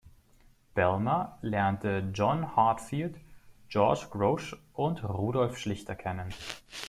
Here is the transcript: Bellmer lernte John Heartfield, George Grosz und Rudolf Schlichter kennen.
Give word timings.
Bellmer 0.73 1.37
lernte 1.43 2.09
John 2.11 2.55
Heartfield, 2.55 3.19
George 3.69 4.07
Grosz 4.09 4.55
und 4.73 5.03
Rudolf 5.03 5.59
Schlichter 5.59 5.93
kennen. 5.93 6.33